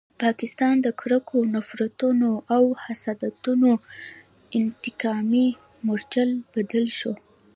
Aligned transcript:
پاکستان 0.23 0.75
د 0.81 0.87
کرکو، 0.99 1.37
نفرتونو 1.55 2.29
او 2.55 2.63
حسادتونو 2.85 3.71
انتقامي 4.59 5.47
مورچل 5.85 6.29
بدل 6.55 6.85
شو. 6.97 7.13